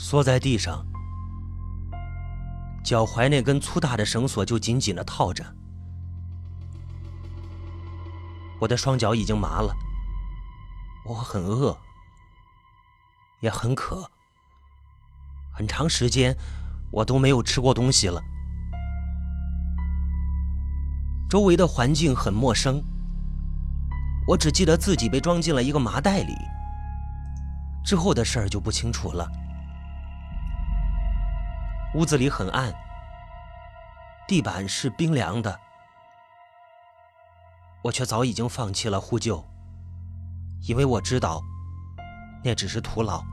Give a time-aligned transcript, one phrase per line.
[0.00, 0.86] 缩在地上，
[2.84, 5.44] 脚踝那根粗大的绳索就紧紧的套着。
[8.60, 9.74] 我的双脚已经麻了，
[11.04, 11.76] 我很饿，
[13.40, 14.08] 也很渴，
[15.52, 16.34] 很长时间
[16.92, 18.22] 我都没有吃过东西了。
[21.28, 22.80] 周围的环境很陌生，
[24.28, 26.34] 我只记得自己被装进了一个麻袋里，
[27.84, 29.28] 之后的事儿就不清楚了。
[31.94, 32.72] 屋子里很暗，
[34.26, 35.58] 地板是冰凉的。
[37.82, 39.42] 我却早已经放弃了呼救，
[40.66, 41.42] 因为我知道，
[42.44, 43.24] 那只是徒劳。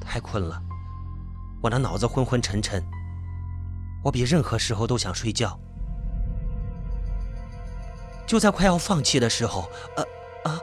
[0.00, 0.60] 太困了，
[1.62, 2.82] 我的脑子昏昏沉沉，
[4.02, 5.58] 我比任何时候都想睡觉。
[8.26, 10.58] 就在快要放弃的时候，呃啊，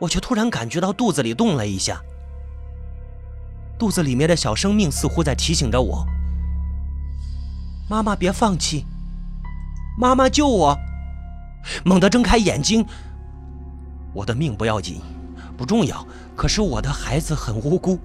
[0.00, 2.02] 我却突然感觉到肚子里动了一下，
[3.82, 6.06] 肚子里面的小生命似乎在提醒着我
[7.90, 8.86] ：“妈妈，别放弃。”
[9.98, 10.78] 妈妈救我！
[11.84, 12.86] 猛地睁开眼睛，
[14.14, 15.00] 我的命不要紧，
[15.56, 16.06] 不重要。
[16.36, 17.98] 可是我的孩子很无辜，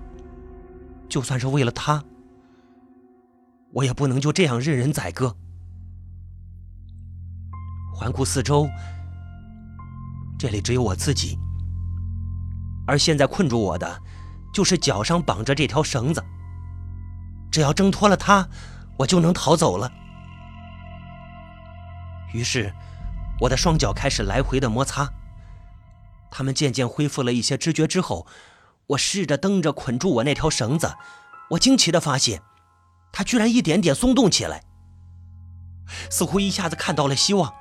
[1.07, 2.03] 就算是为了他，
[3.71, 5.35] 我也不能就这样任人宰割。
[7.93, 8.67] 环顾四周，
[10.39, 11.37] 这里只有我自己，
[12.87, 14.01] 而现在困住我的，
[14.57, 16.25] 就是脚上绑着这条绳子。
[17.51, 18.49] 只要挣脱了它，
[18.97, 19.91] 我就能逃走了。
[22.33, 22.73] 于是，
[23.41, 25.07] 我的双脚开始来回的摩擦。
[26.31, 28.25] 他们渐渐恢复了一些知觉之后，
[28.87, 30.95] 我试着蹬着捆住我那条绳子。
[31.51, 32.41] 我惊奇的发现，
[33.11, 34.63] 它居然一点点松动起来，
[36.09, 37.53] 似乎一下子看到了希望。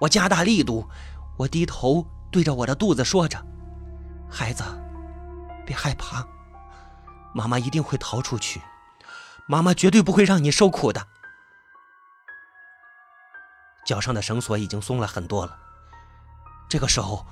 [0.00, 0.86] 我加大力度，
[1.38, 3.42] 我低头对着我的肚子说着
[4.28, 4.62] ：“孩子，
[5.64, 6.26] 别害怕，
[7.34, 8.60] 妈妈一定会逃出去，
[9.46, 11.06] 妈妈绝对不会让你受苦的。”
[13.84, 15.58] 脚上的绳索已经松了很多了。
[16.68, 17.26] 这个时候，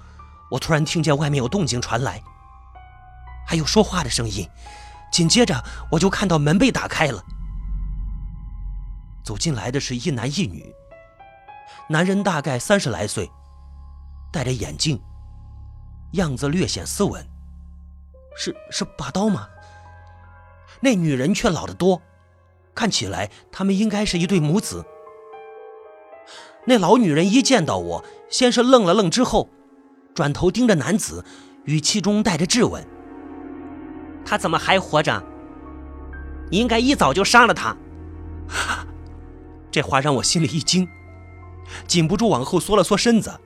[0.50, 2.22] 我突然听见外面有动静传来，
[3.46, 4.48] 还有说话的声音。
[5.12, 7.24] 紧接着，我就看到门被打开了，
[9.24, 10.74] 走进来的是一男一女。
[11.88, 13.28] 男人大概三十来岁，
[14.32, 15.02] 戴着眼镜，
[16.12, 17.24] 样子略显斯文。
[18.36, 19.48] 是是拔刀吗？
[20.80, 22.02] 那女人却老得多，
[22.74, 24.84] 看起来他们应该是一对母子。
[26.66, 29.48] 那老女人一见到我，先是愣了愣，之后
[30.14, 31.24] 转头盯着男子，
[31.64, 32.86] 语气中带着质问
[34.24, 35.22] ：“他怎么还活着？
[36.50, 37.76] 你应该一早就杀了他。
[39.70, 40.88] ”这话让我心里一惊，
[41.86, 43.38] 禁不住往后缩了缩身子。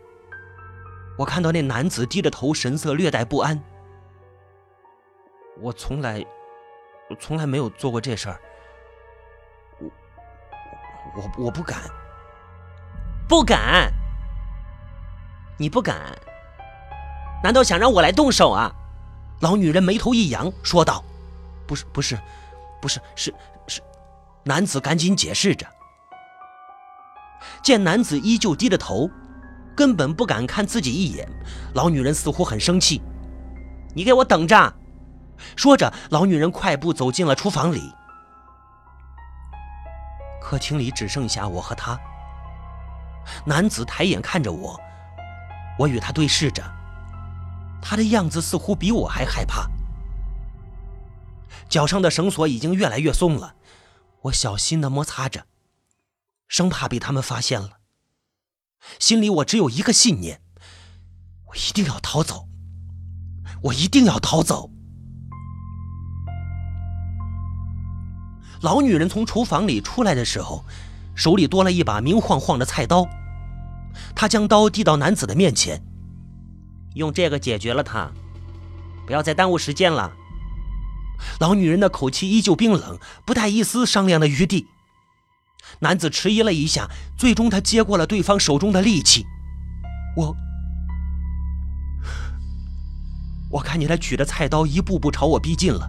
[1.19, 3.63] 我看到那男子低着头，神色略带不安。
[5.61, 6.25] 我从来，
[7.21, 8.41] 从来没有做过这事儿。
[9.79, 9.91] 我，
[11.17, 11.79] 我，我不敢。
[13.27, 13.93] 不敢，
[15.59, 15.97] 你不敢？
[17.43, 18.71] 难道想让我来动手啊？
[19.41, 21.03] 老女人眉头一扬，说道
[21.67, 22.19] ：“不是，不是，
[22.81, 23.35] 不是，是
[23.67, 23.83] 是。”
[24.45, 25.67] 男子赶紧解释着。
[27.63, 29.11] 见男子依旧低着头，
[29.75, 31.27] 根本不敢看自己一眼，
[31.75, 33.01] 老女人似乎很生气
[33.97, 34.75] ：“你给我等着！”
[35.57, 37.93] 说着，老女人快步走进了厨房里。
[40.41, 41.99] 客厅里只剩下我和他。
[43.47, 44.79] 男子抬眼看着我，
[45.79, 46.63] 我与他对视着，
[47.81, 49.71] 他的样子似乎比我还害怕。
[51.69, 53.55] 脚上的绳索已经越来越松了，
[54.23, 55.47] 我小心的摩擦着，
[56.47, 57.79] 生怕被他们发现了。
[58.99, 60.43] 心里我只有一个信念：
[61.47, 62.47] 我一定要逃走，
[63.63, 64.74] 我一定要逃走。
[68.65, 70.65] 老女人从厨房里出来的时候。
[71.15, 73.07] 手里多了一把明晃晃的菜刀，
[74.17, 75.81] 他将刀递到男子的面前，
[76.95, 78.11] 用这个解决了他，
[79.07, 80.13] 不要再耽误时间了。
[81.39, 84.67] 老女人的口气依旧冰冷，不带一丝商量的余地。
[85.79, 89.25] 男子迟疑了一下，最终他接过了对方手中的利器。
[90.17, 90.37] 我，
[93.53, 95.89] 我看见他举着菜刀一步步朝我逼近了，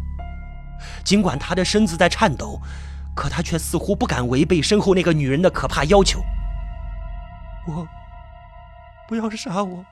[1.04, 2.62] 尽管他的身子在颤抖。
[3.16, 6.20] 可他却似乎不敢违背身后那个女人的可怕要求。
[7.66, 7.88] 我，
[9.08, 9.86] 不要杀我！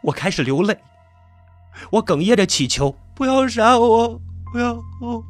[0.00, 0.76] 我开始流泪，
[1.92, 4.20] 我哽咽着祈求：不要杀我！
[4.52, 5.24] 不要我！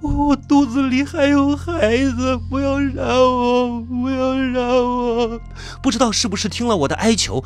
[0.00, 2.36] 我肚子里还有孩子！
[2.50, 3.80] 不要杀我！
[3.82, 5.40] 不要杀我！
[5.80, 7.44] 不知道是不是听了我的哀求，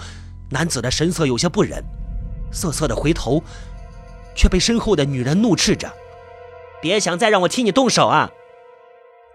[0.48, 1.84] 男子的神色有些不忍，
[2.50, 3.44] 瑟瑟的回头，
[4.40, 5.92] 却被身后的女人怒斥着
[6.80, 8.30] ：“别想再让我替你动手啊！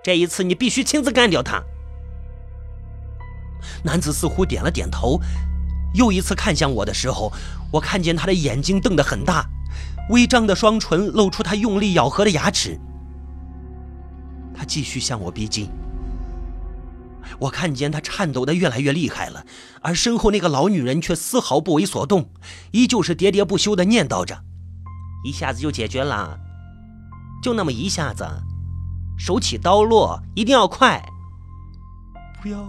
[0.01, 1.61] 这一次你必须亲自干掉他。”
[3.85, 5.21] 男子似乎点了点头，
[5.93, 7.31] 又一次看向我的时候，
[7.71, 9.45] 我看见他的眼睛瞪得很大，
[10.09, 12.79] 微张的双唇露出他用力咬合的牙齿。
[14.55, 15.69] 他继续向我逼近，
[17.37, 19.45] 我看见他颤抖的越来越厉害了，
[19.81, 22.31] 而身后那个老女人却丝毫不为所动，
[22.71, 24.41] 依旧是喋喋不休的念叨着
[25.25, 26.39] ：“一下子就解决了，
[27.41, 28.25] 就那么一下子，
[29.17, 31.03] 手起刀落，一定要快。”
[32.41, 32.63] 不要。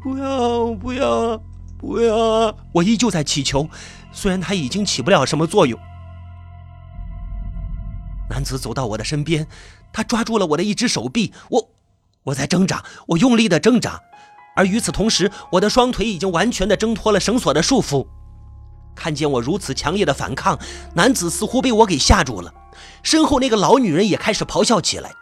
[0.00, 1.42] 不要不要
[1.76, 2.56] 不要！
[2.72, 3.68] 我依旧在祈求，
[4.12, 5.76] 虽然他已经起不了什么作用。
[8.30, 9.48] 男子走到我的身边，
[9.92, 11.70] 他抓住了我的一只手臂，我
[12.24, 14.00] 我在挣扎，我用力的挣扎，
[14.54, 18.06] 而与此同时，我的双腿已经完全的挣脱了绳索的束缚。
[18.96, 20.58] 看见我如此强烈的反抗，
[20.94, 22.52] 男子似乎被我给吓住了，
[23.04, 25.12] 身后那个老女人也开始咆哮起来。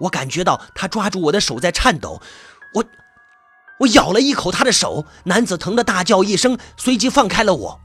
[0.00, 2.20] 我感觉到她抓住我的手在颤抖，
[2.74, 2.84] 我。
[3.80, 7.80] 我咬了一口她的手，男子疼得大叫一声，随即放开了我。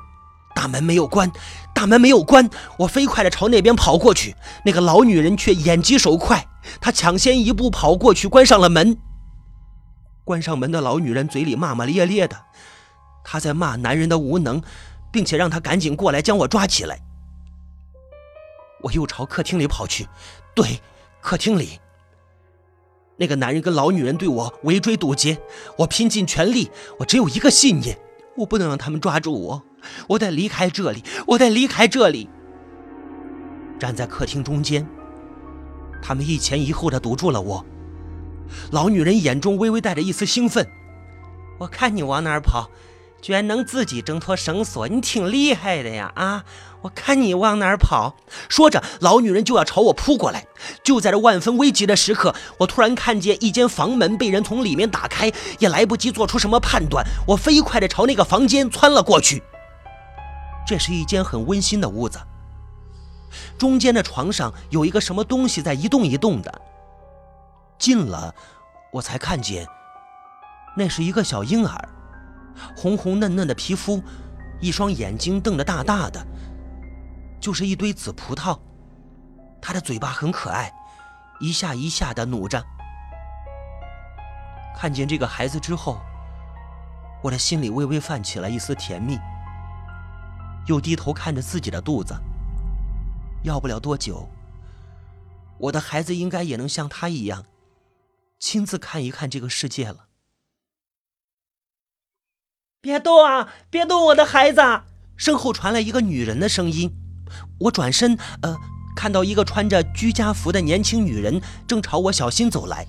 [0.55, 1.31] 大门没有关，
[1.71, 2.49] 大门没有关，
[2.79, 4.35] 我飞快地朝那边跑过去。
[4.65, 6.47] 那个老女人却眼疾手快，
[6.81, 8.97] 她抢先一步跑过去，关上了门。
[10.23, 12.37] 关上门的老女人嘴里骂骂咧咧的，
[13.23, 14.63] 她在骂男人的无能，
[15.13, 16.99] 并且让他赶紧过来将我抓起来。
[18.81, 20.07] 我又朝客厅里跑去，
[20.53, 20.81] 对，
[21.21, 21.79] 客厅里。
[23.15, 25.37] 那个男人跟老女人对我围追堵截，
[25.77, 27.97] 我拼尽全力，我只有一个信念，
[28.35, 29.63] 我不能让他们抓住我，
[30.09, 32.27] 我得离开这里，我得离开这里。
[33.79, 34.85] 站在客厅中间，
[36.01, 37.63] 他们一前一后的堵住了我。
[38.71, 40.67] 老女人眼中微微带着一丝兴奋，
[41.59, 42.69] 我看你往哪儿跑。
[43.23, 46.11] 居然能自己挣脱绳索，你挺厉害的呀！
[46.13, 46.43] 啊，
[46.81, 48.17] 我看你往哪儿跑！
[48.49, 50.45] 说着，老女人就要朝我扑过来。
[50.83, 59.41] 就在这万分危急的时刻，我突然看见一间房门被人从里面打开，也来不及做出什么判断，我飞快地朝那个房间窜了过去。
[60.67, 62.19] 这是一间很温馨的屋子，
[63.57, 66.61] 中间的床上有一个什么东西在一动一动的。
[67.79, 68.35] 近了，
[68.91, 69.65] 我才看见，
[70.75, 71.89] 那是一个小婴儿。
[72.75, 74.01] 红红嫩嫩的皮肤，
[74.59, 76.25] 一双眼睛瞪得大大的，
[77.39, 78.59] 就是一堆紫葡萄。
[79.61, 80.71] 他的嘴巴很可爱，
[81.39, 82.63] 一下一下的努着。
[84.75, 86.01] 看见这个孩子之后，
[87.23, 89.17] 我的心里微微泛起了一丝甜蜜。
[90.67, 92.15] 又低头看着自己的肚子，
[93.43, 94.29] 要不了多久，
[95.57, 97.45] 我的孩子应该也能像他一样，
[98.39, 100.07] 亲自看一看这个世界了。
[102.83, 103.47] 别动啊！
[103.69, 104.61] 别动我的孩子！
[105.15, 106.93] 身后传来一个女人的声音。
[107.57, 108.57] 我转身，呃，
[108.93, 112.85] 看到一个穿着居家服的年轻女人正朝我小心走来。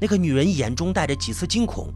[0.00, 1.92] 那个女人眼中带着几丝惊恐。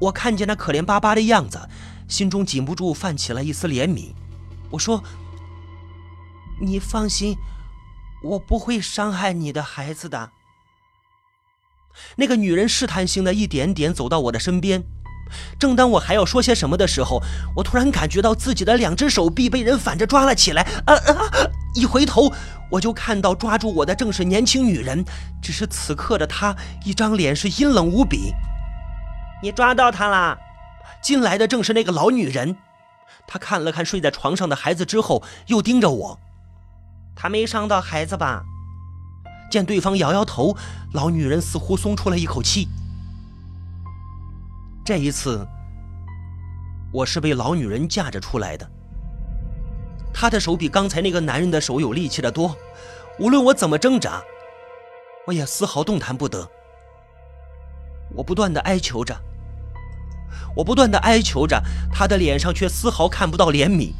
[0.00, 1.68] 我看见她可怜巴巴的样子，
[2.08, 4.14] 心中禁不住泛起了一丝怜悯。
[4.70, 5.04] 我说
[6.58, 7.36] ：“你放心，
[8.24, 10.30] 我不会伤害你的孩子的。”
[12.16, 14.82] 那个女人试探性的一点点走到我的身边。
[15.58, 17.22] 正当我还要说些什么的时候，
[17.56, 20.62] 我突然感觉到自己的两只手臂被人反着抓了起来。
[20.86, 21.30] 啊啊！
[21.74, 22.32] 一回头，
[22.70, 25.04] 我就看到抓住我的正是年轻女人，
[25.42, 28.32] 只是此刻的她一张脸是阴冷无比。
[29.42, 30.38] 你抓到她了？
[31.02, 32.56] 进来的正是那个老女人。
[33.26, 36.20] 她看了看睡在床上的孩子之后，又盯着我。
[37.14, 38.42] 她没伤到孩子吧？
[39.50, 40.56] 见对方摇摇头，
[40.92, 42.68] 老女人似乎松出了一口气。
[44.86, 45.44] 这一次，
[46.92, 48.64] 我是被老女人架着出来的。
[50.14, 52.56] 她的手比刚才那个男人的手有力气的多，
[53.18, 54.22] 无论我怎么挣扎，
[55.26, 56.48] 我也丝毫动弹不得。
[58.14, 59.12] 我不断的哀求着，
[60.54, 61.60] 我不断的哀求着，
[61.92, 63.92] 她的脸上却丝毫看不到怜悯。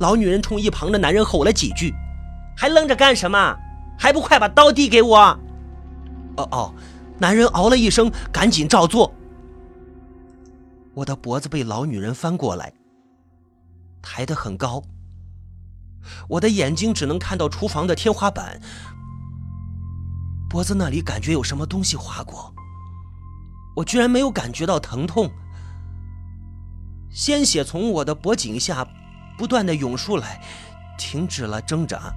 [0.00, 1.94] 老女人冲一旁的男人吼了几句
[2.54, 3.56] ：“还愣着干什么？
[3.98, 5.18] 还不快把刀递给我！”
[6.36, 6.74] 哦哦，
[7.16, 9.10] 男人嗷了一声，赶紧照做。
[10.94, 12.72] 我的脖子被老女人翻过来，
[14.00, 14.82] 抬得很高。
[16.28, 18.60] 我的眼睛只能看到厨房的天花板，
[20.48, 22.54] 脖子那里感觉有什么东西划过。
[23.74, 25.28] 我居然没有感觉到疼痛，
[27.10, 28.86] 鲜血从我的脖颈下
[29.36, 30.40] 不断的涌出来，
[30.96, 32.14] 停止了挣扎。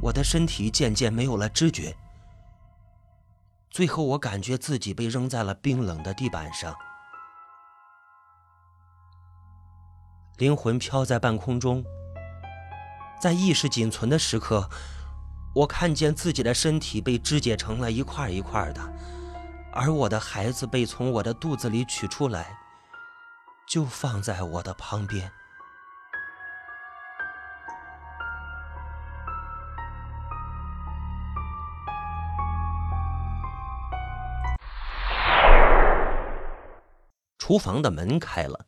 [0.00, 1.94] 我的身体渐渐没有了知觉，
[3.68, 6.74] 最后我感觉自己被扔在了冰冷的地板上。
[10.38, 11.84] 灵魂飘在半空中，
[13.20, 14.70] 在意识仅存的时刻，
[15.52, 18.80] 我看见自己的身体被肢解成了一块一块的，
[19.72, 22.56] 而我的孩子被从我的肚子里取出来，
[23.66, 25.32] 就放在我的旁边。
[37.36, 38.66] 厨房的门开了，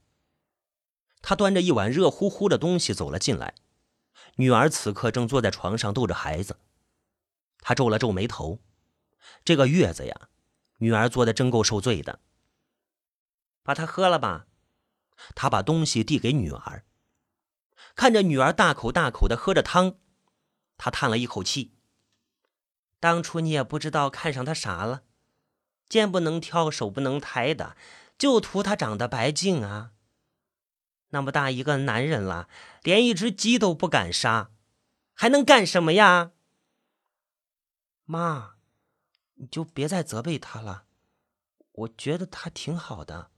[1.22, 3.54] 他端着一碗热乎乎的东西走了进来。
[4.36, 6.58] 女儿此刻正坐在床上逗着孩子，
[7.58, 8.58] 他皱了皱眉头。
[9.44, 10.28] 这个月子呀，
[10.78, 12.20] 女儿做的真够受罪的。
[13.62, 14.46] 把它喝了吧。
[15.34, 16.84] 他把东西递给女儿，
[17.94, 19.96] 看着女儿大口大口的喝着汤，
[20.78, 21.74] 他叹了一口气。
[22.98, 25.02] 当初你也不知道看上他啥了，
[25.88, 27.76] 肩不能挑，手不能抬的。
[28.16, 29.92] 就图他长得白净啊！
[31.10, 32.48] 那么大一个男人了，
[32.82, 34.50] 连一只鸡都不敢杀，
[35.12, 36.32] 还能干什么呀？
[38.04, 38.54] 妈，
[39.34, 40.84] 你就别再责备他了，
[41.72, 43.30] 我觉得他挺好的。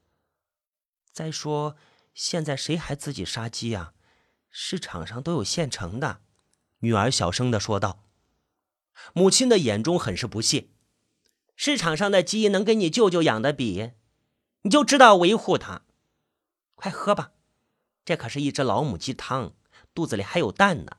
[1.13, 1.77] 再说，
[2.15, 3.93] 现在谁还自己杀鸡呀？
[4.51, 6.21] 市场上都有现成的。
[6.81, 8.05] 女儿小声的说道。
[9.15, 10.69] 母亲的眼中很是不屑：
[11.57, 13.93] 市场上的鸡能跟你舅舅养的比？
[14.63, 15.83] 你就知道维护它，
[16.75, 17.33] 快喝吧，
[18.05, 19.53] 这可是一只老母鸡汤，
[19.95, 20.97] 肚子里还有蛋呢，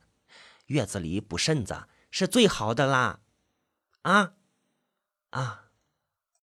[0.66, 3.20] 月子里补肾子是最好的啦，
[4.02, 4.34] 啊，
[5.30, 5.63] 啊。